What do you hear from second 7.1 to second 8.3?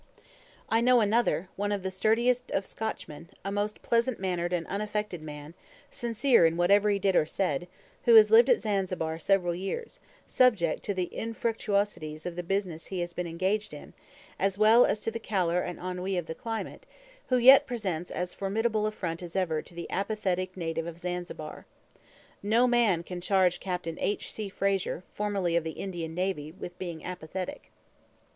or said, who